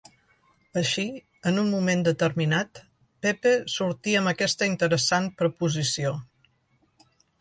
Així, 0.79 1.03
en 1.51 1.59
un 1.63 1.67
moment 1.73 2.01
determinat, 2.07 2.81
Pepe 3.27 3.51
sortí 3.75 4.15
amb 4.23 4.33
aquesta 4.33 4.71
interessant 4.73 5.29
proposició. 5.43 6.15